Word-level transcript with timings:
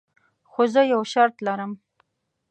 خو 0.51 0.61
زه 0.73 0.81
یو 0.93 1.01
شرط 1.13 1.35
لرم. 1.45 1.71